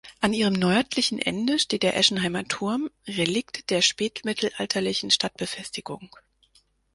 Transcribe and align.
An 0.19 0.33
ihrem 0.33 0.53
nördlichen 0.53 1.19
Ende 1.19 1.59
steht 1.59 1.83
der 1.83 1.95
Eschenheimer 1.95 2.43
Turm, 2.47 2.89
Relikt 3.07 3.69
der 3.69 3.83
spätmittelalterlichen 3.83 5.11
Stadtbefestigung. 5.11 6.09